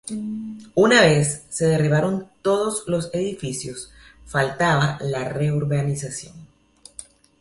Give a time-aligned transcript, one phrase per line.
[0.73, 3.91] Una vez se derribaron todos los edificios,
[4.25, 6.47] faltaba la reurbanización.